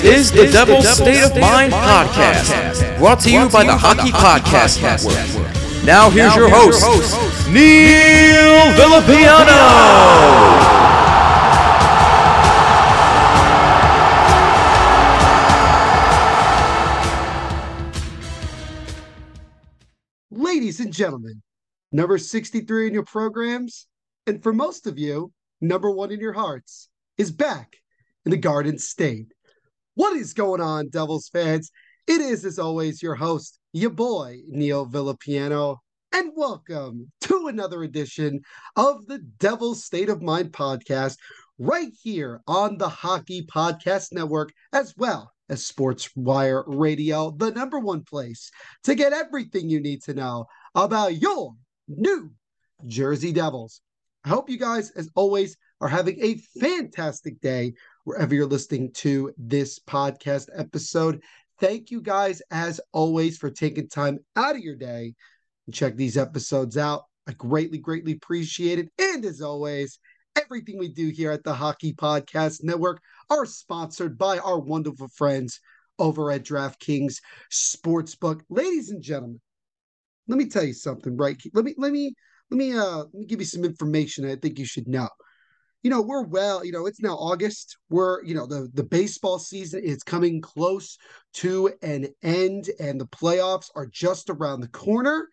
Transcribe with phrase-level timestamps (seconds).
[0.00, 4.82] this is the Devil's State of Mind podcast, brought to you by the Hockey Podcast
[4.82, 5.84] Network.
[5.84, 6.82] Now here's your host,
[7.48, 9.56] Neil Villapiano.
[20.30, 21.42] Ladies and gentlemen,
[21.92, 23.86] number 63 in your programs,
[24.26, 27.76] and for most of you, number one in your hearts, is back
[28.26, 29.32] in the Garden State.
[29.96, 31.70] What is going on, Devils fans?
[32.06, 35.78] It is, as always, your host, your boy, Neil Villapiano,
[36.12, 38.42] and welcome to another edition
[38.76, 41.16] of the Devil's State of Mind podcast,
[41.58, 47.78] right here on the Hockey Podcast Network, as well as Sports Wire Radio, the number
[47.78, 48.50] one place
[48.84, 50.44] to get everything you need to know
[50.74, 51.54] about your
[51.88, 52.32] New
[52.86, 53.80] Jersey Devils.
[54.26, 57.72] I hope you guys, as always, are having a fantastic day
[58.06, 61.20] wherever you're listening to this podcast episode.
[61.58, 65.12] Thank you guys, as always, for taking time out of your day
[65.66, 67.02] and check these episodes out.
[67.26, 68.88] I greatly, greatly appreciate it.
[68.96, 69.98] And as always,
[70.36, 75.58] everything we do here at the Hockey Podcast Network are sponsored by our wonderful friends
[75.98, 77.16] over at DraftKings
[77.52, 78.42] Sportsbook.
[78.48, 79.40] Ladies and gentlemen,
[80.28, 81.42] let me tell you something, right?
[81.54, 82.14] Let me let me
[82.52, 85.08] let me uh let me give you some information I think you should know.
[85.86, 87.78] You know, we're well, you know, it's now August.
[87.90, 90.98] We're, you know, the the baseball season is coming close
[91.34, 95.28] to an end and the playoffs are just around the corner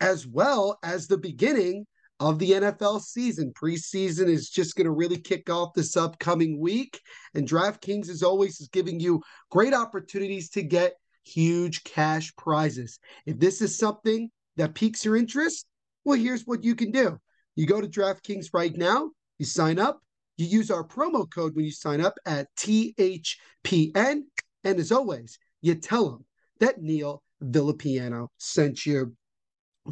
[0.00, 1.86] as well as the beginning
[2.18, 3.52] of the NFL season.
[3.52, 7.00] Preseason is just going to really kick off this upcoming week.
[7.34, 12.98] And DraftKings, as always, is giving you great opportunities to get huge cash prizes.
[13.24, 15.64] If this is something that piques your interest,
[16.04, 17.20] well, here's what you can do.
[17.54, 20.00] You go to DraftKings right now, you sign up,
[20.36, 24.22] you use our promo code when you sign up at THPN.
[24.64, 26.24] And as always, you tell them
[26.60, 29.14] that Neil Villapiano sent you.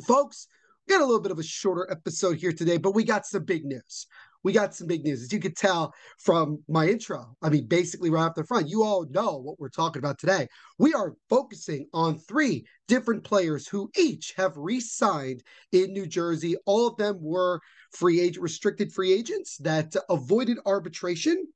[0.07, 0.47] Folks,
[0.87, 3.45] we got a little bit of a shorter episode here today, but we got some
[3.45, 4.07] big news.
[4.43, 5.23] We got some big news.
[5.23, 8.83] As you could tell from my intro, I mean, basically right off the front, you
[8.83, 10.49] all know what we're talking about today.
[10.79, 15.43] We are focusing on three different players who each have re signed
[15.73, 16.57] in New Jersey.
[16.65, 17.61] All of them were
[17.93, 21.47] free agent, restricted free agents that avoided arbitration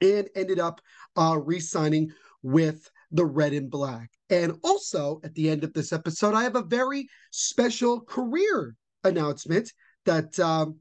[0.00, 0.80] and ended up
[1.16, 4.10] uh, re signing with the red and black.
[4.28, 9.72] And also at the end of this episode, I have a very special career announcement
[10.04, 10.80] that um,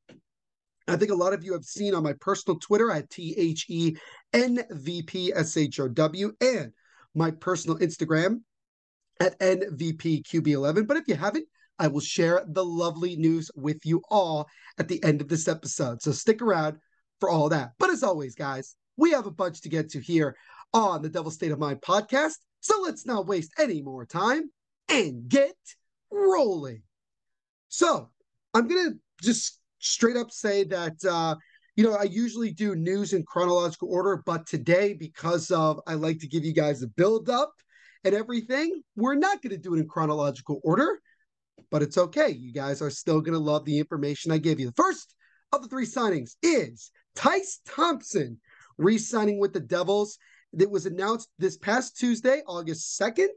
[0.87, 3.65] I think a lot of you have seen on my personal Twitter at T H
[3.69, 3.95] E
[4.33, 6.71] N V P S H O W and
[7.15, 8.41] my personal Instagram
[9.19, 10.87] at NVPQB11.
[10.87, 11.47] But if you haven't,
[11.79, 14.47] I will share the lovely news with you all
[14.77, 16.01] at the end of this episode.
[16.01, 16.77] So stick around
[17.19, 17.71] for all that.
[17.79, 20.35] But as always, guys, we have a bunch to get to here
[20.73, 22.35] on the Devil State of Mind podcast.
[22.59, 24.49] So let's not waste any more time
[24.89, 25.55] and get
[26.11, 26.83] rolling.
[27.69, 28.09] So
[28.53, 31.35] I'm going to just straight up say that, uh,
[31.75, 36.19] you know, I usually do news in chronological order, but today, because of I like
[36.19, 37.53] to give you guys a build up
[38.03, 40.99] and everything, we're not going to do it in chronological order,
[41.71, 42.29] but it's okay.
[42.29, 44.67] You guys are still going to love the information I give you.
[44.67, 45.15] The first
[45.51, 48.39] of the three signings is Tyce Thompson
[48.77, 50.17] re-signing with the Devils.
[50.55, 53.29] That was announced this past Tuesday, August 2nd,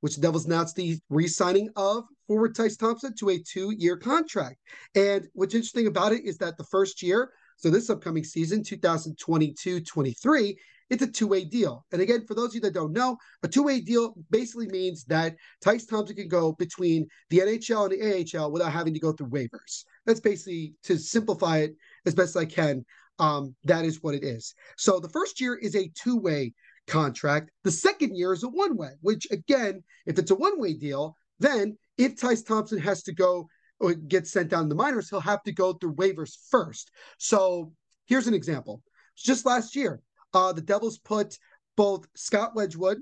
[0.00, 4.56] which the Devils announced the re-signing of forward Tyce Thompson to a two-year contract.
[4.94, 10.56] And what's interesting about it is that the first year, so this upcoming season, 2022-23,
[10.88, 11.84] it's a two-way deal.
[11.92, 15.34] And again, for those of you that don't know, a two-way deal basically means that
[15.64, 19.30] Tyce Thompson can go between the NHL and the AHL without having to go through
[19.30, 19.84] waivers.
[20.04, 21.74] That's basically to simplify it
[22.04, 22.84] as best I can.
[23.18, 24.54] Um, that is what it is.
[24.76, 26.52] So the first year is a two-way
[26.86, 27.50] contract.
[27.64, 32.16] The second year is a one-way, which again, if it's a one-way deal, then if
[32.16, 33.48] Tyce Thompson has to go
[33.80, 36.90] or get sent down to the minors, he'll have to go through waivers first.
[37.18, 37.72] So
[38.06, 38.82] here's an example.
[39.16, 40.00] Just last year,
[40.34, 41.38] uh, the Devils put
[41.76, 42.98] both Scott Wedgewood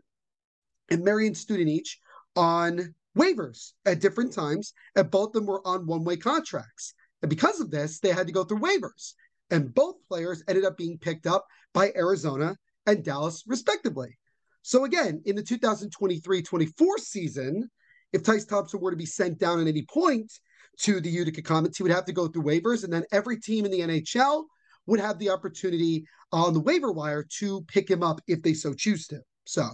[0.90, 1.88] and Marian Studenic
[2.36, 6.94] on waivers at different times, and both of them were on one-way contracts.
[7.22, 9.14] And because of this, they had to go through waivers.
[9.50, 12.56] And both players ended up being picked up by Arizona
[12.86, 14.18] and Dallas, respectively.
[14.62, 17.70] So again, in the 2023-24 season,
[18.14, 20.32] if Tyce Thompson were to be sent down at any point
[20.78, 23.64] to the Utica Comets, he would have to go through waivers, and then every team
[23.64, 24.44] in the NHL
[24.86, 28.72] would have the opportunity on the waiver wire to pick him up if they so
[28.72, 29.18] choose to.
[29.46, 29.68] So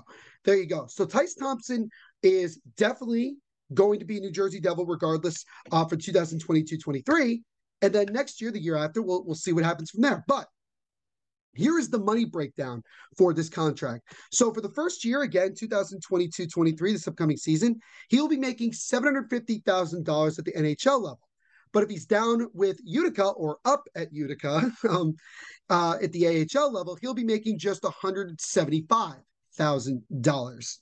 [0.45, 0.87] there you go.
[0.89, 1.91] So Tyce Thompson
[2.23, 3.37] is definitely
[3.75, 7.43] going to be a New Jersey Devil regardless uh, for 2022-23.
[7.83, 10.25] And then next year, the year after, we'll, we'll see what happens from there.
[10.27, 10.47] But
[11.55, 12.82] here is the money breakdown
[13.17, 14.12] for this contract.
[14.31, 20.44] So for the first year, again, 2022-23, this upcoming season, he'll be making $750,000 at
[20.44, 21.29] the NHL level.
[21.73, 25.14] But if he's down with Utica or up at Utica um,
[25.69, 30.76] uh, at the AHL level, he'll be making just $175,000.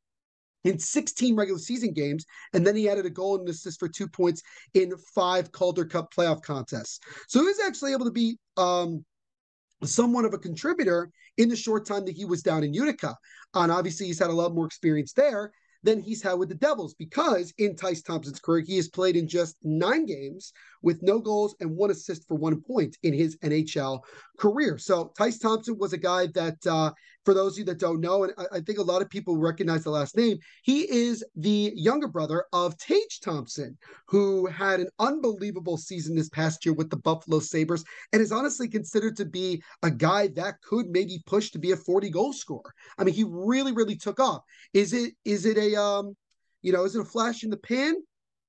[0.63, 3.87] in 16 regular season games, and then he added a goal and an assist for
[3.87, 4.41] two points
[4.73, 6.99] in five Calder Cup playoff contests.
[7.27, 9.05] So he was actually able to be um,
[9.83, 13.15] somewhat of a contributor in the short time that he was down in Utica.
[13.53, 15.51] And obviously, he's had a lot more experience there
[15.83, 19.27] than he's had with the Devils because in Tyce Thompson's career, he has played in
[19.27, 20.51] just nine games
[20.81, 24.01] with no goals and one assist for one point in his NHL
[24.37, 24.77] career.
[24.77, 26.91] So Tyce Thompson was a guy that, uh,
[27.25, 29.35] for those of you that don't know, and I, I, think a lot of people
[29.35, 34.87] recognize the last name, he is the younger brother of Tage Thompson, who had an
[34.99, 39.61] unbelievable season this past year with the Buffalo Sabres and is honestly considered to be
[39.83, 42.73] a guy that could maybe push to be a 40 goal scorer.
[42.97, 44.43] I mean, he really, really took off.
[44.73, 46.15] Is it is it a um,
[46.61, 47.95] you know, is it a flash in the pan?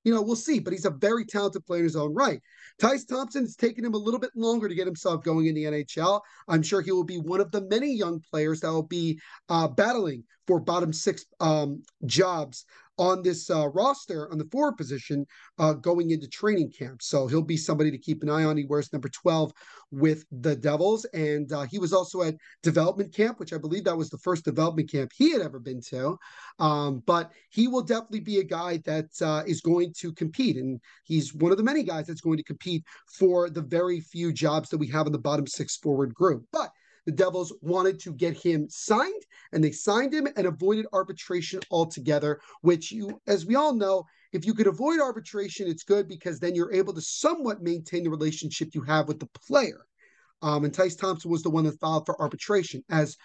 [0.08, 0.58] You know, we'll see.
[0.58, 2.40] But he's a very talented player in his own right.
[2.80, 5.64] Tyce Thompson, it's taken him a little bit longer to get himself going in the
[5.64, 6.22] NHL.
[6.48, 9.68] I'm sure he will be one of the many young players that will be uh,
[9.68, 12.64] battling for bottom six um, jobs
[12.98, 15.26] on this uh, roster on the forward position
[15.58, 17.02] uh, going into training camp.
[17.02, 18.56] So he'll be somebody to keep an eye on.
[18.56, 19.52] He wears number 12
[19.90, 21.04] with the Devils.
[21.06, 24.44] And uh, he was also at development camp, which I believe that was the first
[24.44, 26.18] development camp he had ever been to.
[26.58, 30.56] Um, but he will definitely be a guy that uh, is going to compete.
[30.56, 32.84] And he's one of the many guys that's going to compete
[33.18, 36.44] for the very few jobs that we have in the bottom six forward group.
[36.52, 36.70] But
[37.08, 39.22] the Devils wanted to get him signed,
[39.52, 42.38] and they signed him and avoided arbitration altogether.
[42.60, 46.54] Which you, as we all know, if you could avoid arbitration, it's good because then
[46.54, 49.86] you're able to somewhat maintain the relationship you have with the player.
[50.42, 53.16] Um, and Tyce Thompson was the one that filed for arbitration, as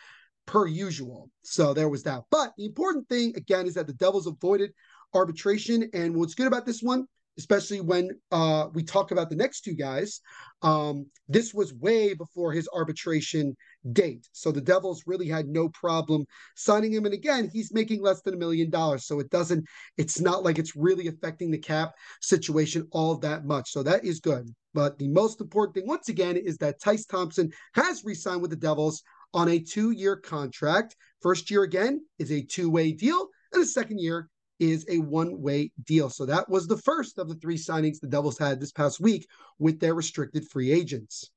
[0.45, 1.29] per usual.
[1.41, 2.21] So there was that.
[2.31, 4.71] But the important thing again is that the Devils avoided
[5.13, 5.89] arbitration.
[5.93, 7.05] And what's good about this one,
[7.37, 10.21] especially when uh, we talk about the next two guys.
[10.61, 13.55] Um, this was way before his arbitration
[13.91, 14.27] date.
[14.31, 16.25] So the Devils really had no problem
[16.55, 17.05] signing him.
[17.05, 19.05] And again, he's making less than a million dollars.
[19.05, 19.65] So it doesn't,
[19.97, 23.71] it's not like it's really affecting the cap situation all that much.
[23.71, 24.53] So that is good.
[24.73, 28.51] But the most important thing, once again, is that Tyce Thompson has re signed with
[28.51, 30.95] the Devils on a two year contract.
[31.21, 33.27] First year, again, is a two way deal.
[33.51, 34.29] And the second year
[34.59, 36.09] is a one way deal.
[36.09, 39.27] So that was the first of the three signings the Devils had this past week
[39.59, 41.31] with their restricted free agents.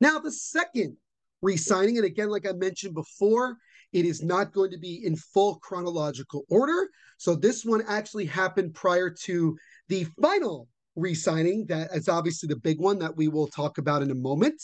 [0.00, 0.96] Now, the second
[1.42, 3.56] re signing, and again, like I mentioned before,
[3.92, 6.88] it is not going to be in full chronological order.
[7.18, 9.56] So this one actually happened prior to
[9.88, 11.66] the final re signing.
[11.66, 14.60] That is obviously the big one that we will talk about in a moment.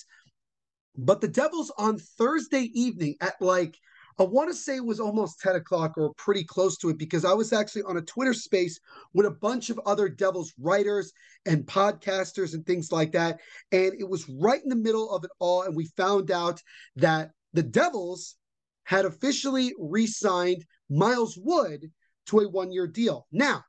[0.96, 3.76] But the Devils on Thursday evening at like
[4.20, 7.24] I want to say it was almost 10 o'clock or pretty close to it because
[7.24, 8.80] I was actually on a Twitter space
[9.14, 11.12] with a bunch of other Devils writers
[11.46, 13.38] and podcasters and things like that.
[13.70, 15.62] And it was right in the middle of it all.
[15.62, 16.60] And we found out
[16.96, 18.34] that the Devils
[18.84, 21.90] had officially re signed Miles Wood
[22.26, 23.26] to a one year deal.
[23.30, 23.62] Now,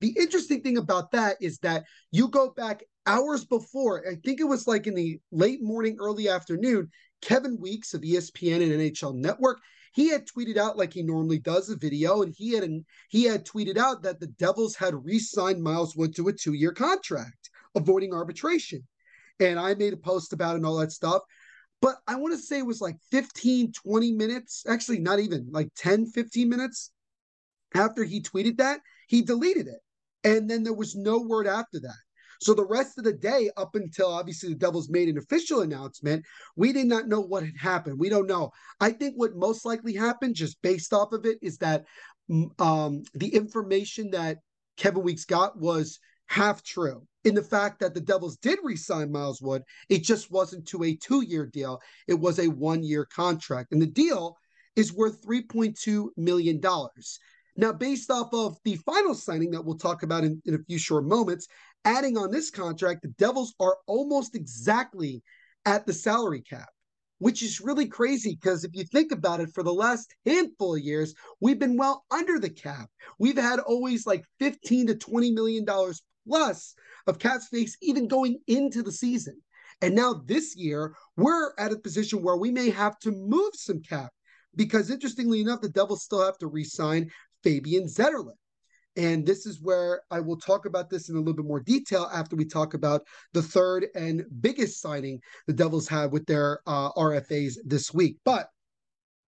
[0.00, 4.44] the interesting thing about that is that you go back hours before, I think it
[4.44, 6.90] was like in the late morning, early afternoon,
[7.22, 9.60] Kevin Weekes of ESPN and NHL Network,
[9.92, 12.68] he had tweeted out like he normally does a video, and he had
[13.08, 17.50] he had tweeted out that the Devils had re-signed Miles Wood to a two-year contract,
[17.74, 18.86] avoiding arbitration.
[19.40, 21.22] And I made a post about it and all that stuff.
[21.80, 25.68] But I want to say it was like 15, 20 minutes, actually not even like
[25.76, 26.90] 10, 15 minutes
[27.74, 29.80] after he tweeted that, he deleted it.
[30.24, 31.94] And then there was no word after that.
[32.40, 36.24] So the rest of the day, up until obviously the Devils made an official announcement,
[36.56, 37.98] we did not know what had happened.
[37.98, 38.52] We don't know.
[38.80, 41.84] I think what most likely happened, just based off of it, is that
[42.30, 44.38] mm, um, the information that
[44.76, 49.42] Kevin Weekes got was half true in the fact that the Devils did re-sign Miles
[49.42, 49.62] Wood.
[49.88, 54.36] It just wasn't to a two-year deal; it was a one-year contract, and the deal
[54.76, 57.18] is worth 3.2 million dollars.
[57.56, 60.78] Now, based off of the final signing that we'll talk about in, in a few
[60.78, 61.48] short moments,
[61.84, 65.22] adding on this contract, the Devils are almost exactly
[65.64, 66.68] at the salary cap,
[67.18, 70.82] which is really crazy because if you think about it, for the last handful of
[70.82, 72.88] years, we've been well under the cap.
[73.18, 76.74] We've had always like 15 to 20 million dollars plus
[77.06, 79.40] of cap space even going into the season.
[79.80, 83.80] And now this year, we're at a position where we may have to move some
[83.80, 84.10] cap
[84.56, 87.10] because interestingly enough, the Devils still have to re-sign
[87.44, 88.32] Fabian Zetterlund.
[88.98, 92.10] And this is where I will talk about this in a little bit more detail
[92.12, 96.90] after we talk about the third and biggest signing the Devils had with their uh,
[96.94, 98.16] RFAs this week.
[98.24, 98.48] But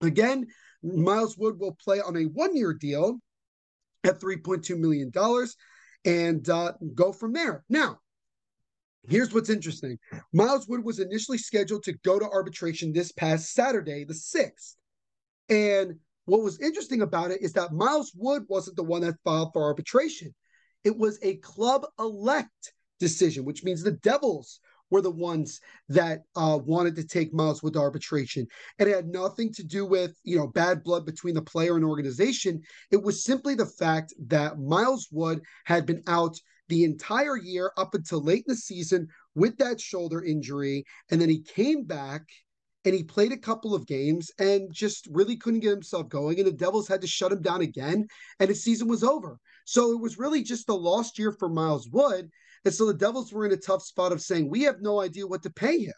[0.00, 0.46] again,
[0.84, 3.18] Miles Wood will play on a one year deal
[4.04, 5.10] at $3.2 million
[6.04, 7.64] and uh, go from there.
[7.68, 7.98] Now,
[9.08, 9.98] here's what's interesting
[10.32, 14.76] Miles Wood was initially scheduled to go to arbitration this past Saturday, the 6th.
[15.48, 15.96] And
[16.26, 19.62] what was interesting about it is that Miles Wood wasn't the one that filed for
[19.62, 20.34] arbitration.
[20.84, 26.58] It was a club elect decision, which means the Devils were the ones that uh,
[26.64, 28.46] wanted to take Miles Wood to arbitration.
[28.78, 31.84] And it had nothing to do with, you know, bad blood between the player and
[31.84, 32.62] organization.
[32.90, 37.94] It was simply the fact that Miles Wood had been out the entire year up
[37.94, 40.84] until late in the season with that shoulder injury.
[41.10, 42.22] And then he came back
[42.86, 46.38] and he played a couple of games and just really couldn't get himself going.
[46.38, 48.06] And the Devils had to shut him down again,
[48.38, 49.38] and his season was over.
[49.64, 52.30] So it was really just a lost year for Miles Wood.
[52.64, 55.26] And so the Devils were in a tough spot of saying, we have no idea
[55.26, 55.94] what to pay him.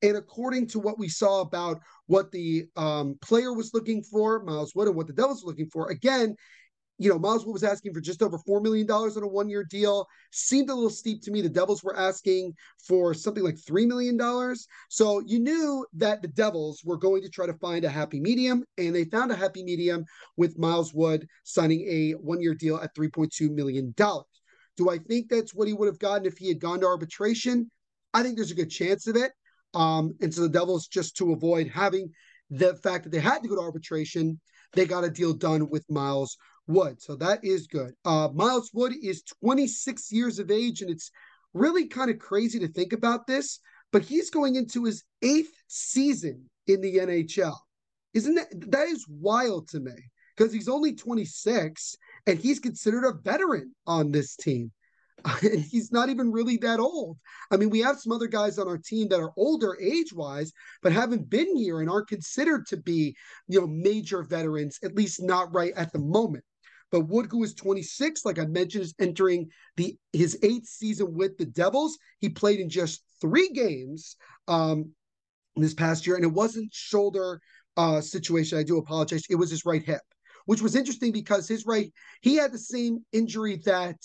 [0.00, 4.74] And according to what we saw about what the um, player was looking for, Miles
[4.74, 6.36] Wood, and what the Devils were looking for, again,
[7.02, 9.64] you know, Miles Wood was asking for just over $4 million on a one year
[9.64, 10.06] deal.
[10.30, 11.40] Seemed a little steep to me.
[11.40, 12.54] The Devils were asking
[12.86, 14.16] for something like $3 million.
[14.88, 18.62] So you knew that the Devils were going to try to find a happy medium,
[18.78, 20.04] and they found a happy medium
[20.36, 23.92] with Miles Wood signing a one year deal at $3.2 million.
[24.76, 27.68] Do I think that's what he would have gotten if he had gone to arbitration?
[28.14, 29.32] I think there's a good chance of it.
[29.74, 32.10] Um, and so the Devils, just to avoid having
[32.48, 34.38] the fact that they had to go to arbitration,
[34.74, 36.36] they got a deal done with Miles
[36.72, 37.00] Wood.
[37.00, 37.92] So that is good.
[38.04, 41.10] Uh, Miles Wood is 26 years of age, and it's
[41.54, 43.60] really kind of crazy to think about this,
[43.92, 47.56] but he's going into his eighth season in the NHL.
[48.14, 49.92] Isn't that that is wild to me
[50.36, 54.70] because he's only 26 and he's considered a veteran on this team.
[55.42, 57.16] and he's not even really that old.
[57.50, 60.52] I mean, we have some other guys on our team that are older age wise,
[60.82, 63.14] but haven't been here and aren't considered to be,
[63.46, 66.44] you know, major veterans, at least not right at the moment.
[66.92, 71.38] But Wood, who is 26, like I mentioned, is entering the his eighth season with
[71.38, 71.98] the Devils.
[72.20, 74.92] He played in just three games um,
[75.56, 77.40] this past year, and it wasn't shoulder
[77.78, 78.58] uh, situation.
[78.58, 79.22] I do apologize.
[79.30, 80.02] It was his right hip,
[80.44, 83.96] which was interesting because his right he had the same injury that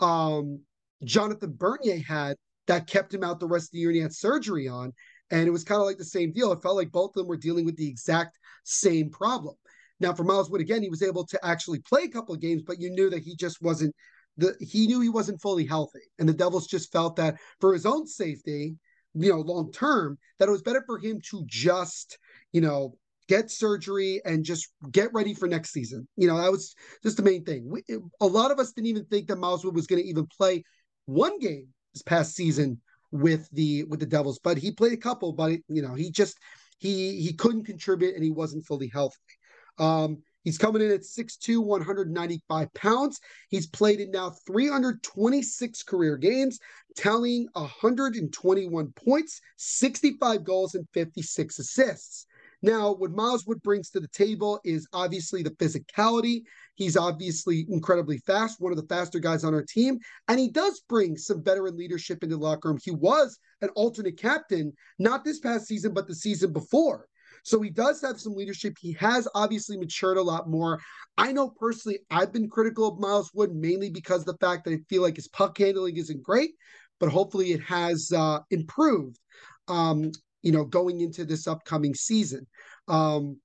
[0.00, 0.60] um,
[1.04, 2.36] Jonathan Bernier had
[2.66, 4.92] that kept him out the rest of the year, and he had surgery on.
[5.30, 6.52] And it was kind of like the same deal.
[6.52, 9.54] It felt like both of them were dealing with the exact same problem.
[10.00, 12.62] Now, for Miles Wood, again, he was able to actually play a couple of games,
[12.66, 13.94] but you knew that he just wasn't
[14.36, 16.00] the he knew he wasn't fully healthy.
[16.18, 18.76] And the Devils just felt that for his own safety,
[19.14, 22.18] you know, long term, that it was better for him to just,
[22.52, 22.96] you know,
[23.28, 26.08] get surgery and just get ready for next season.
[26.16, 27.70] You know, that was just the main thing.
[27.70, 27.82] We,
[28.20, 30.64] a lot of us didn't even think that Miles Wood was going to even play
[31.06, 32.80] one game this past season
[33.12, 35.32] with the with the Devils, but he played a couple.
[35.32, 36.36] But you know, he just
[36.78, 39.16] he he couldn't contribute and he wasn't fully healthy.
[39.78, 43.20] Um, he's coming in at 6'2, 195 pounds.
[43.48, 46.58] He's played in now 326 career games,
[46.96, 52.26] tallying 121 points, 65 goals, and 56 assists.
[52.64, 56.44] Now, what Miles Wood brings to the table is obviously the physicality.
[56.76, 59.98] He's obviously incredibly fast, one of the faster guys on our team.
[60.28, 62.78] And he does bring some veteran leadership into the locker room.
[62.82, 67.06] He was an alternate captain, not this past season, but the season before.
[67.44, 68.76] So he does have some leadership.
[68.80, 70.80] He has obviously matured a lot more.
[71.16, 74.78] I know personally, I've been critical of Miles Wood mainly because the fact that I
[74.88, 76.52] feel like his puck handling isn't great,
[76.98, 79.18] but hopefully it has uh, improved.
[79.68, 80.10] Um,
[80.42, 82.46] you know, going into this upcoming season.
[82.86, 83.40] Um,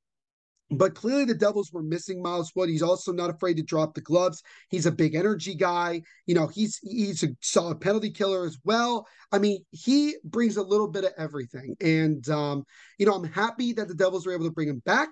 [0.72, 2.70] but clearly the Devils were missing Miles Wood.
[2.70, 4.44] He's also not afraid to drop the gloves.
[4.70, 6.02] He's a big energy guy.
[6.26, 9.08] You know, he's he's a solid penalty killer as well.
[9.32, 11.76] I mean, he brings a little bit of everything.
[11.82, 12.64] And um,
[12.98, 15.10] you know, I'm happy that the Devils were able to bring him back.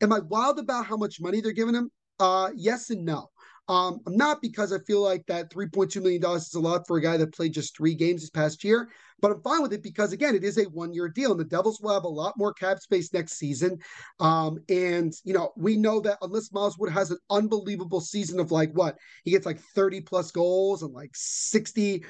[0.00, 1.90] Am I wild about how much money they're giving him?
[2.20, 3.30] Uh, yes and no.
[3.68, 7.18] Um, not because I feel like that $3.2 million is a lot for a guy
[7.18, 8.88] that played just three games this past year,
[9.20, 11.44] but I'm fine with it because, again, it is a one year deal and the
[11.44, 13.78] Devils will have a lot more cap space next season.
[14.20, 18.50] Um, and, you know, we know that unless Miles Wood has an unbelievable season of
[18.50, 18.96] like what?
[19.24, 22.04] He gets like 30 plus goals and like 60,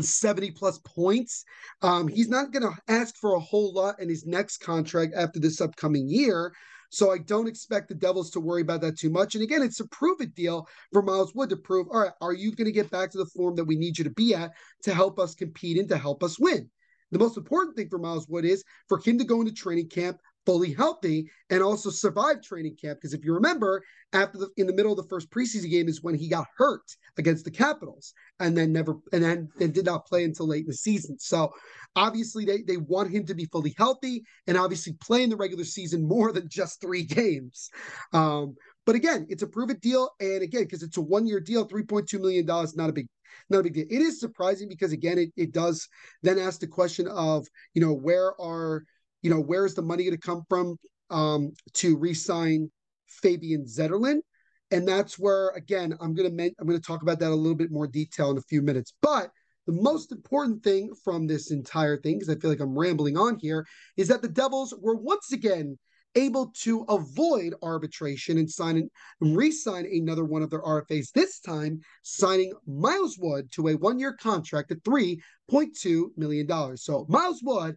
[0.00, 1.44] 70 plus points.
[1.82, 5.40] Um, he's not going to ask for a whole lot in his next contract after
[5.40, 6.52] this upcoming year.
[6.92, 9.34] So I don't expect the Devils to worry about that too much.
[9.34, 12.34] And again, it's a prove it deal for Miles Wood to prove, all right, are
[12.34, 14.52] you going to get back to the form that we need you to be at
[14.82, 16.68] to help us compete and to help us win?
[17.10, 20.18] The most important thing for Miles Wood is for him to go into training camp
[20.44, 22.98] fully healthy and also survive training camp.
[22.98, 26.02] Because if you remember, after the in the middle of the first preseason game is
[26.02, 26.82] when he got hurt
[27.18, 30.68] against the Capitals and then never and then and did not play until late in
[30.68, 31.18] the season.
[31.18, 31.52] So
[31.96, 35.64] obviously they they want him to be fully healthy and obviously play in the regular
[35.64, 37.70] season more than just three games.
[38.12, 41.40] Um, but again, it's a prove it deal, and again, because it's a one year
[41.40, 43.08] deal, three point two million dollars, not a big
[43.48, 43.86] not a big deal.
[43.88, 45.88] It is surprising because again, it, it does
[46.22, 48.84] then ask the question of, you know, where are
[49.22, 50.76] you know, where is the money going to come from
[51.10, 52.70] um, to re-sign
[53.06, 54.20] Fabian Zetterlund?
[54.70, 57.56] And that's where, again, I'm going to I'm going to talk about that a little
[57.56, 58.94] bit more detail in a few minutes.
[59.02, 59.30] But
[59.66, 63.38] the most important thing from this entire thing, because I feel like I'm rambling on
[63.38, 65.78] here, is that the Devils were once again
[66.14, 71.12] able to avoid arbitration and sign and re-sign another one of their RFAs.
[71.12, 76.82] This time, signing Miles Wood to a one-year contract at three point two million dollars.
[76.84, 77.76] So Miles Wood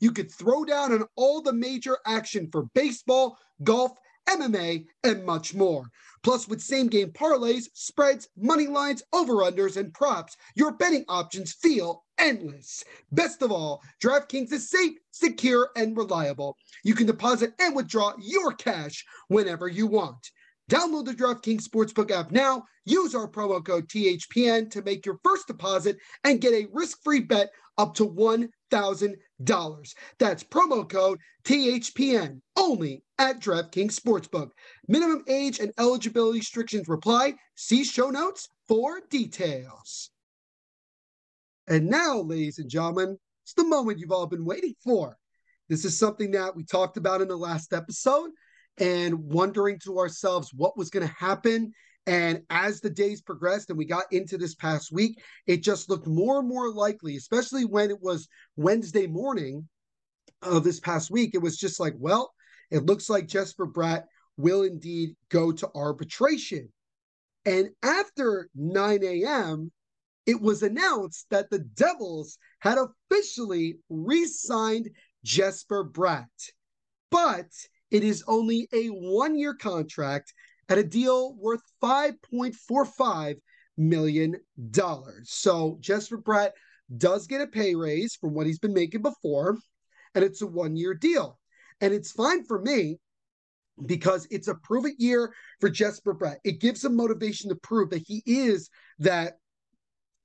[0.00, 3.92] You could throw down on all the major action for baseball, golf,
[4.28, 5.90] MMA, and much more.
[6.22, 11.52] Plus, with same game parlays, spreads, money lines, over unders, and props, your betting options
[11.52, 12.84] feel endless.
[13.12, 16.56] Best of all, DraftKings is safe, secure, and reliable.
[16.84, 20.30] You can deposit and withdraw your cash whenever you want.
[20.70, 22.64] Download the DraftKings Sportsbook app now.
[22.84, 27.20] Use our promo code THPN to make your first deposit and get a risk free
[27.20, 28.04] bet up to
[28.70, 29.94] $1,000.
[30.18, 34.50] That's promo code THPN only at DraftKings Sportsbook.
[34.86, 37.34] Minimum age and eligibility restrictions apply.
[37.54, 40.10] See show notes for details.
[41.66, 45.16] And now, ladies and gentlemen, it's the moment you've all been waiting for.
[45.68, 48.30] This is something that we talked about in the last episode
[48.78, 51.72] and wondering to ourselves what was going to happen
[52.08, 56.06] And as the days progressed and we got into this past week, it just looked
[56.06, 59.68] more and more likely, especially when it was Wednesday morning
[60.40, 61.32] of this past week.
[61.34, 62.32] It was just like, well,
[62.70, 64.04] it looks like Jesper Bratt
[64.38, 66.72] will indeed go to arbitration.
[67.44, 69.70] And after 9 a.m.,
[70.24, 74.88] it was announced that the Devils had officially re signed
[75.24, 76.24] Jesper Bratt.
[77.10, 77.50] But
[77.90, 80.32] it is only a one year contract
[80.68, 83.36] at a deal worth $5.45
[83.76, 84.36] million.
[85.24, 86.50] So Jesper Bratt
[86.96, 89.58] does get a pay raise from what he's been making before,
[90.14, 91.38] and it's a one year deal.
[91.80, 92.98] And it's fine for me
[93.86, 96.36] because it's a prove it year for Jesper Bratt.
[96.44, 99.34] It gives him motivation to prove that he is that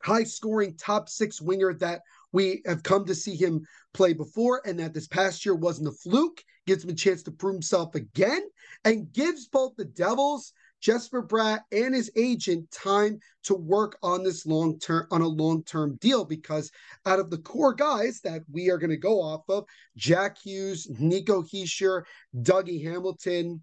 [0.02, 2.02] high scoring top six winger that
[2.32, 3.62] we have come to see him
[3.94, 6.44] play before, and that this past year wasn't a fluke.
[6.66, 8.42] Gives him a chance to prove himself again,
[8.86, 14.46] and gives both the Devils, Jesper Bratt, and his agent time to work on this
[14.46, 16.24] long term on a long term deal.
[16.24, 16.72] Because
[17.06, 19.66] out of the core guys that we are going to go off of,
[19.98, 22.04] Jack Hughes, Nico Hischier,
[22.42, 23.62] Dougie Hamilton,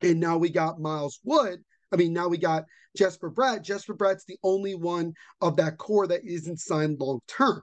[0.00, 1.62] and now we got Miles Wood.
[1.92, 2.64] I mean, now we got
[2.96, 3.62] Jesper Bratt.
[3.62, 7.62] Jesper Bratt's the only one of that core that isn't signed long term.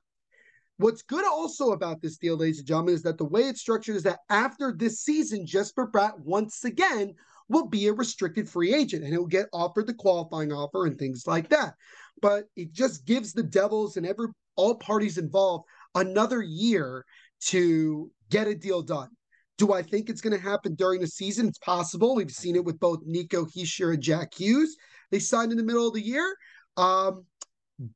[0.80, 3.98] What's good also about this deal, ladies and gentlemen, is that the way it's structured
[3.98, 7.15] is that after this season, Jesper Bratt once again
[7.50, 11.28] will be a restricted free agent and he'll get offered the qualifying offer and things
[11.28, 11.74] like that.
[12.22, 15.65] But it just gives the Devils and every all parties involved
[15.96, 17.04] another year
[17.48, 19.10] to get a deal done.
[19.58, 21.50] Do I think it's going to happen during the season?
[21.50, 22.15] It's possible.
[22.15, 24.78] We've seen it with both Nico Hischier and Jack Hughes.
[25.12, 26.38] They signed in the middle of the year.
[26.78, 27.26] Um,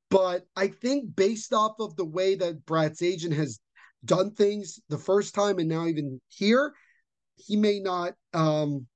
[0.10, 3.60] but I think based off of the way that Bratt's agent has
[4.06, 6.74] done things the first time and now even here,
[7.36, 8.88] he may not um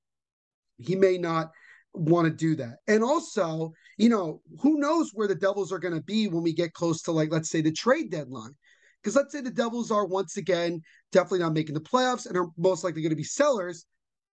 [0.77, 1.51] he may not
[1.93, 2.77] want to do that.
[2.87, 6.53] And also, you know, who knows where the Devils are going to be when we
[6.53, 8.55] get close to like let's say the trade deadline.
[9.01, 12.47] Because let's say the Devils are once again definitely not making the playoffs and are
[12.57, 13.85] most likely going to be sellers.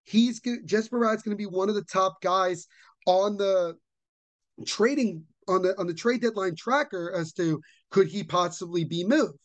[0.05, 2.67] He's Jesper Bratt's going to be one of the top guys
[3.07, 3.77] on the
[4.67, 9.39] trading on the on the trade deadline tracker as to could he possibly be moved.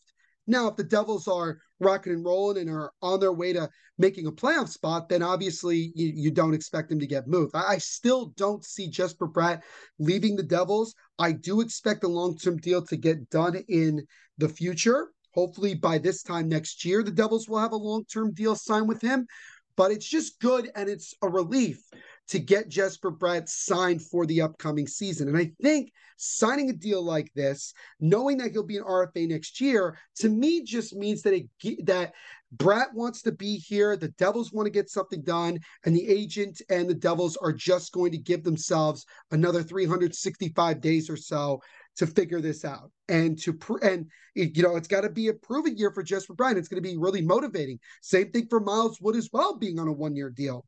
[0.47, 4.25] Now, if the Devils are rocking and rolling and are on their way to making
[4.25, 7.55] a playoff spot, then obviously you, you don't expect him to get moved.
[7.55, 9.61] I, I, still don't see Jesper Bratt
[9.99, 10.95] leaving the Devils.
[11.19, 14.07] I do expect a long term deal to get done in
[14.39, 15.11] the future.
[15.35, 18.87] Hopefully, by this time next year, the Devils will have a long term deal signed
[18.87, 19.27] with him.
[19.75, 21.81] But it's just good and it's a relief
[22.29, 25.27] to get Jesper Bratt signed for the upcoming season.
[25.27, 29.59] And I think signing a deal like this, knowing that he'll be an RFA next
[29.59, 32.13] year, to me just means that it that
[32.55, 33.95] Bratt wants to be here.
[33.95, 37.91] The Devils want to get something done, and the agent and the Devils are just
[37.91, 41.61] going to give themselves another 365 days or so
[41.97, 45.33] to figure this out and to pr- and you know it's got to be a
[45.33, 46.57] proven year for Jesper Bratt.
[46.57, 47.79] It's going to be really motivating.
[48.01, 50.65] Same thing for Miles Wood as well, being on a one year deal.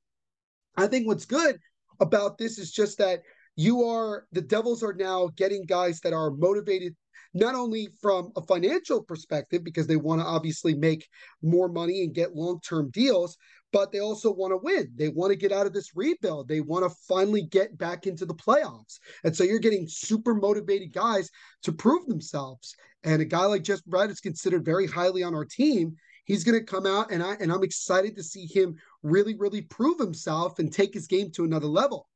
[0.77, 1.57] I think what's good
[1.99, 3.21] about this is just that
[3.55, 6.95] you are the Devils are now getting guys that are motivated
[7.33, 11.07] not only from a financial perspective because they want to obviously make
[11.41, 13.37] more money and get long-term deals
[13.71, 14.91] but they also want to win.
[14.95, 16.47] They want to get out of this rebuild.
[16.47, 18.99] They want to finally get back into the playoffs.
[19.23, 21.29] And so you're getting super motivated guys
[21.63, 22.75] to prove themselves.
[23.03, 26.59] And a guy like Jesper Bratt is considered very highly on our team he's going
[26.59, 30.59] to come out and I and I'm excited to see him really really prove himself
[30.59, 32.07] and take his game to another level.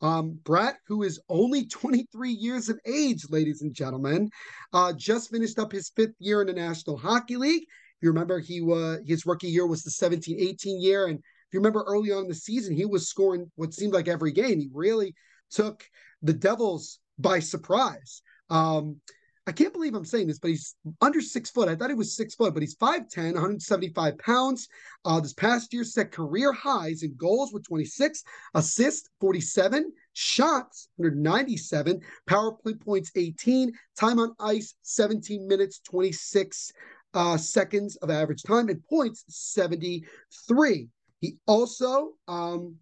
[0.00, 4.28] Um, Bratt, who is only 23 years of age, ladies and gentlemen,
[4.72, 7.64] uh, just finished up his fifth year in the National Hockey League.
[8.02, 11.84] You remember, he was his rookie year was the 17-18 year, and if you remember
[11.86, 14.60] early on in the season, he was scoring what seemed like every game.
[14.60, 15.14] He really
[15.50, 15.84] took
[16.20, 18.20] the Devils by surprise.
[18.50, 19.00] Um,
[19.46, 21.68] I can't believe I'm saying this, but he's under six foot.
[21.68, 24.68] I thought he was six foot, but he's 5'10, 175 pounds.
[25.04, 32.00] Uh, this past year set career highs in goals with 26, assists 47, shots 197,
[32.26, 36.72] power play points 18, time on ice 17 minutes 26
[37.12, 40.88] uh, seconds of average time, and points 73.
[41.20, 42.76] He also um,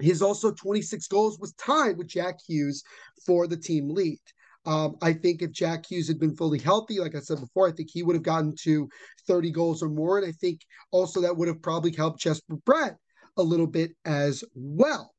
[0.00, 2.84] his also 26 goals was tied with Jack Hughes
[3.26, 4.20] for the team lead.
[4.68, 7.72] Um, I think if Jack Hughes had been fully healthy, like I said before, I
[7.72, 8.86] think he would have gotten to
[9.26, 10.18] 30 goals or more.
[10.18, 12.96] And I think also that would have probably helped Jesper Bratt
[13.38, 15.14] a little bit as well.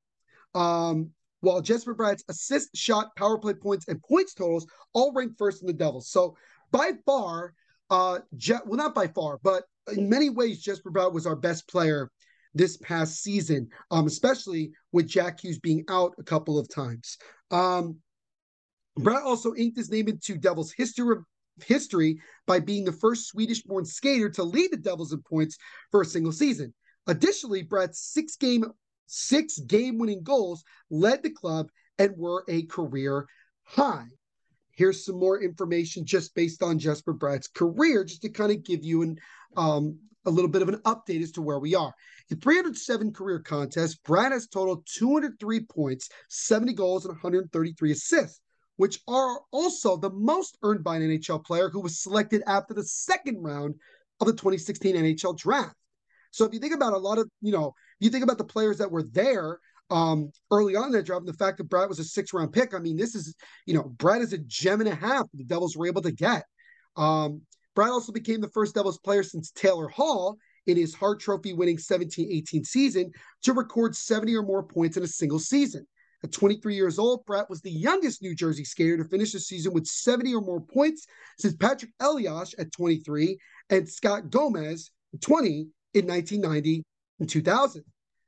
[0.54, 1.10] Um,
[1.40, 5.68] while Jesper Bratt's assist, shot, power play points, and points totals all ranked first in
[5.68, 6.12] the Devils.
[6.12, 6.36] So
[6.70, 7.56] by far,
[7.90, 11.68] uh, Je- well, not by far, but in many ways, Jesper Bratt was our best
[11.68, 12.12] player
[12.54, 17.18] this past season, um, especially with Jack Hughes being out a couple of times.
[17.50, 17.98] Um,
[19.00, 21.16] Bratt also inked his name into Devils history
[21.66, 25.58] history by being the first Swedish-born skater to lead the Devils in points
[25.92, 26.74] for a single season.
[27.08, 28.66] Additionally, Bratt's six game
[29.08, 33.28] six game winning goals led the club and were a career
[33.64, 34.08] high.
[34.72, 38.84] Here's some more information just based on Jesper Bratt's career, just to kind of give
[38.84, 39.18] you an
[39.58, 41.94] um, a little bit of an update as to where we are.
[42.30, 48.40] In 307 career contests, Bratt has totaled 203 points, 70 goals, and 133 assists,
[48.80, 52.86] which are also the most earned by an NHL player who was selected after the
[52.86, 53.76] second round
[54.22, 55.76] of the 2016 NHL draft.
[56.32, 58.78] So if you think about a lot of, you know, you think about the players
[58.78, 62.00] that were there um, early on in that draft, and the fact that Bratt was
[62.00, 62.74] a six round pick.
[62.74, 65.76] I mean, this is, you know, Bratt is a gem and a half the Devils
[65.76, 66.46] were able to get.
[66.96, 67.42] Um,
[67.76, 70.38] Bratt also became the first Devils player since Taylor Hall
[70.68, 73.12] in his Hart Trophy winning 17 18 season
[73.44, 75.86] to record 70 or more points in a single season.
[76.24, 79.74] At 23 years old, Bratt was the youngest New Jersey skater to finish the season
[79.74, 81.06] with 70 or more points
[81.38, 83.38] since Patrik Elias at 23
[83.70, 86.84] and Scott Gomez 20 in 1990
[87.20, 87.84] and 2000.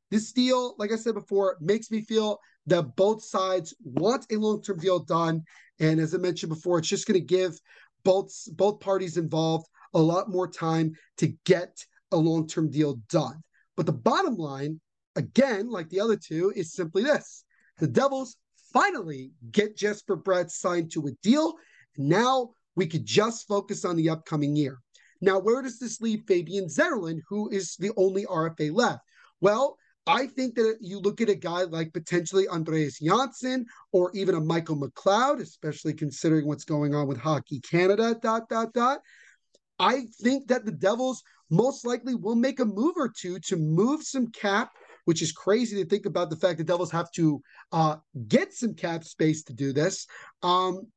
[0.10, 4.80] This deal, like I said before, makes me feel that both sides want a long-term
[4.80, 5.44] deal done.
[5.80, 7.58] And as I mentioned before, it's just going to give
[8.04, 11.78] both both parties involved a lot more time to get
[12.12, 13.42] a long-term deal done.
[13.78, 14.80] But the bottom line,
[15.16, 17.44] again, like the other two, is simply this:
[17.82, 18.38] the Devils
[18.72, 21.56] finally get Jesper Bratt signed to a deal.
[21.98, 24.78] Now we could just focus on the upcoming year.
[25.20, 29.02] Now, where does this leave Fabian Zetterlund, who is the only RFA left?
[29.42, 34.36] Well, I think that you look at a guy like potentially Andreas Johnsson or even
[34.36, 39.02] a Michael McLeod, especially considering what's going on with Hockey Canada, dot, dot, dot.
[39.78, 44.04] I think that the Devils most likely will make a move or two to move
[44.04, 44.72] some cap,
[45.06, 47.96] which is crazy to think about the fact that Devils have to uh,
[48.28, 50.08] get some cap space to do this.
[50.44, 50.88] Um,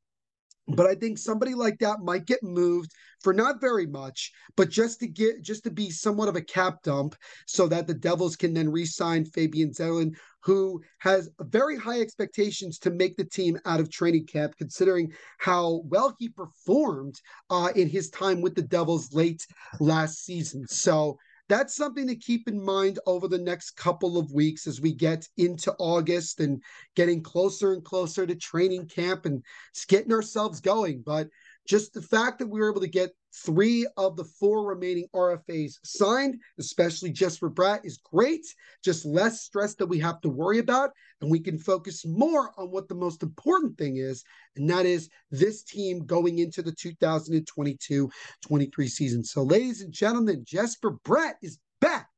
[0.66, 2.90] but I think somebody like that might get moved
[3.20, 6.82] for not very much, but just to get just to be somewhat of a cap
[6.82, 12.78] dump, so that the Devils can then re-sign Fabian Zetterlund, who has very high expectations
[12.78, 17.88] to make the team out of training camp, considering how well he performed uh, in
[17.88, 19.46] his time with the Devils late
[19.80, 20.66] last season.
[20.66, 24.92] So that's something to keep in mind over the next couple of weeks as we
[24.92, 26.62] get into August and
[26.96, 29.42] getting closer and closer to training camp and
[29.88, 31.02] getting ourselves going.
[31.04, 31.28] But
[31.66, 35.78] just the fact that we were able to get three of the four remaining RFAs
[35.82, 38.46] signed, especially just for Bratt, is great.
[38.84, 40.90] Just less stress that we have to worry about.
[41.20, 44.22] And we can focus more on what the most important thing is,
[44.56, 48.10] and that is this team going into the 2022
[48.46, 49.24] 23 season.
[49.24, 52.08] So, ladies and gentlemen, Jesper Bratt is back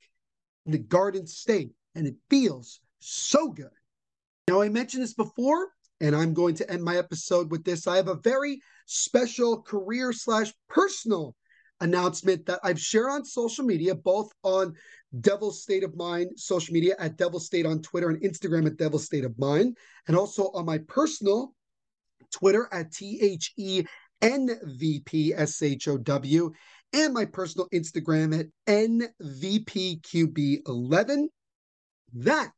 [0.67, 3.71] in the Garden State, and it feels so good.
[4.49, 5.69] Now, I mentioned this before,
[6.01, 7.87] and I'm going to end my episode with this.
[7.87, 11.35] I have a very special career slash personal
[11.81, 14.75] announcement that I've shared on social media, both on
[15.21, 18.99] Devil State of Mind social media at Devil State on Twitter and Instagram at Devil
[18.99, 19.77] State of Mind,
[20.09, 21.53] and also on my personal
[22.33, 23.85] Twitter at T H E
[24.23, 26.53] N V P S H O W,
[26.93, 31.27] and my personal Instagram at NVPQB11.
[32.15, 32.53] That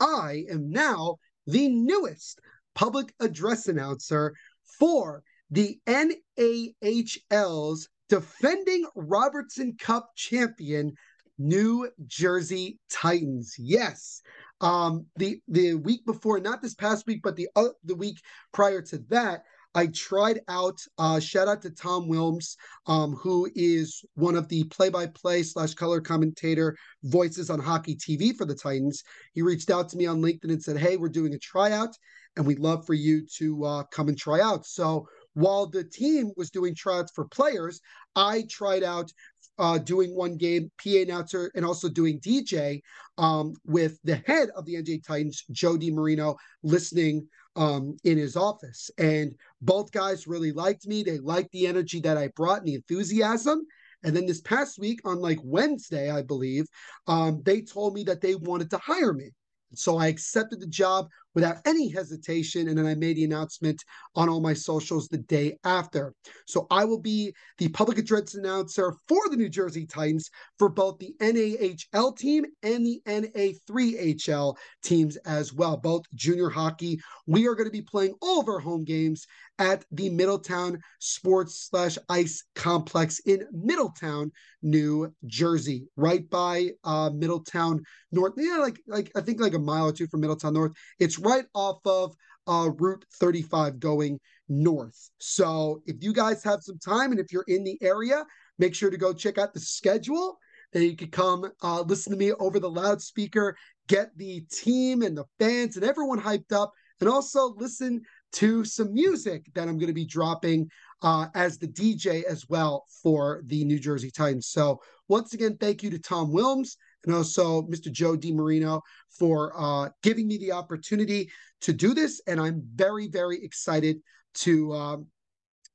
[0.00, 2.40] I am now the newest
[2.74, 4.34] public address announcer
[4.78, 10.94] for the NAHL's defending Robertson Cup champion,
[11.38, 13.54] New Jersey Titans.
[13.58, 14.22] Yes.
[14.60, 18.18] Um, the the week before, not this past week, but the uh, the week
[18.52, 20.80] prior to that, I tried out.
[20.98, 22.56] Uh, shout out to Tom Wilms,
[22.86, 28.44] um, who is one of the play-by-play slash color commentator voices on Hockey TV for
[28.44, 29.04] the Titans.
[29.34, 31.94] He reached out to me on LinkedIn and said, "Hey, we're doing a tryout,
[32.36, 35.06] and we'd love for you to uh, come and try out." So
[35.38, 37.80] while the team was doing tryouts for players,
[38.16, 39.12] I tried out
[39.60, 42.80] uh, doing one game, PA announcer, and also doing DJ
[43.18, 48.90] um, with the head of the NJ Titans, Joe DiMarino, listening um, in his office.
[48.98, 51.04] And both guys really liked me.
[51.04, 53.64] They liked the energy that I brought and the enthusiasm.
[54.02, 56.66] And then this past week, on like Wednesday, I believe,
[57.06, 59.30] um, they told me that they wanted to hire me.
[59.74, 62.68] So I accepted the job without any hesitation.
[62.68, 63.82] And then I made the announcement
[64.14, 66.14] on all my socials the day after.
[66.46, 70.98] So I will be the public address announcer for the New Jersey Titans for both
[70.98, 76.98] the NAHL team and the NA3HL teams as well, both junior hockey.
[77.26, 79.26] We are going to be playing all of our home games
[79.58, 84.30] at the Middletown Sports slash Ice Complex in Middletown,
[84.62, 88.34] New Jersey, right by uh, Middletown North.
[88.36, 90.72] Yeah, like like I think like a mile or two from Middletown North.
[91.18, 92.14] Right off of
[92.46, 95.10] uh, Route 35 going north.
[95.18, 98.24] So if you guys have some time and if you're in the area,
[98.58, 100.38] make sure to go check out the schedule.
[100.74, 103.56] And you can come uh, listen to me over the loudspeaker,
[103.88, 108.02] get the team and the fans and everyone hyped up, and also listen
[108.32, 110.68] to some music that I'm going to be dropping
[111.02, 114.48] uh, as the DJ as well for the New Jersey Titans.
[114.48, 116.76] So once again, thank you to Tom Wilms
[117.08, 117.90] and also Mr.
[117.90, 121.30] Joe DiMarino for uh, giving me the opportunity
[121.62, 122.20] to do this.
[122.26, 123.98] And I'm very, very excited
[124.34, 125.06] to um,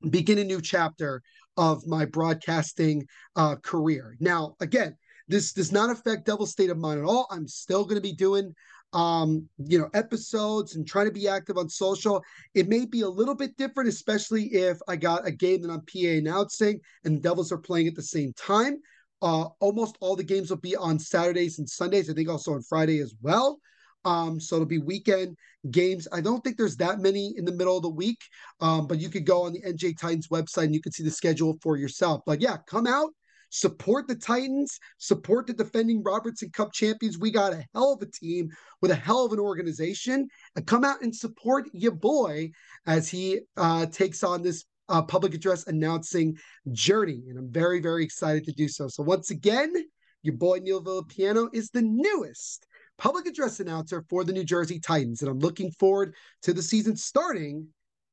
[0.09, 1.23] begin a new chapter
[1.57, 4.15] of my broadcasting uh, career.
[4.19, 4.95] Now, again,
[5.27, 7.27] this does not affect Devil State of Mind at all.
[7.31, 8.53] I'm still going to be doing
[8.93, 12.23] um, you know, episodes and trying to be active on social.
[12.53, 15.81] It may be a little bit different, especially if I got a game that I'm
[15.81, 18.77] PA announcing and the Devils are playing at the same time.
[19.23, 22.09] Uh, almost all the games will be on Saturdays and Sundays.
[22.09, 23.57] I think also on Friday as well.
[24.05, 25.37] Um, so it'll be weekend
[25.71, 26.09] games.
[26.11, 28.19] I don't think there's that many in the middle of the week,
[28.59, 31.11] um, but you could go on the NJ Titans website and you can see the
[31.11, 32.21] schedule for yourself.
[32.25, 33.11] But yeah, come out,
[33.49, 37.17] support the Titans, support the defending Robertson Cup champions.
[37.17, 38.49] We got a hell of a team
[38.81, 40.27] with a hell of an organization.
[40.57, 42.51] And come out and support your boy
[42.85, 46.37] as he uh, takes on this uh, public address announcing
[46.71, 47.23] journey.
[47.29, 48.87] And I'm very, very excited to do so.
[48.87, 49.73] So once again,
[50.21, 52.65] your boy Neil Villapiano is the newest
[52.97, 55.21] public address announcer for the New Jersey Titans.
[55.21, 57.67] And I'm looking forward to the season starting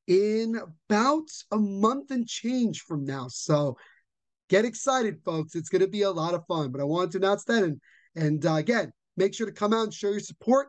[0.07, 3.29] in about a month and change from now.
[3.29, 3.77] So
[4.49, 5.55] get excited, folks.
[5.55, 6.73] It's going to be a lot of fun.
[6.73, 7.63] But I wanted to announce that.
[7.63, 7.81] And,
[8.17, 10.69] and uh, again, make sure to come out and show your support.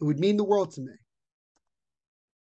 [0.00, 0.92] It would mean the world to me.